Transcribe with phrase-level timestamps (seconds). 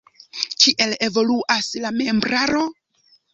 [0.63, 2.65] Kiel evoluas la membraro?